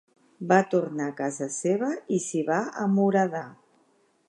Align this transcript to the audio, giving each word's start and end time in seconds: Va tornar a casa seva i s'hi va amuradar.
Va 0.51 0.55
tornar 0.69 1.09
a 1.11 1.13
casa 1.19 1.49
seva 1.57 1.91
i 2.17 2.19
s'hi 2.25 2.43
va 2.51 2.59
amuradar. 2.87 3.47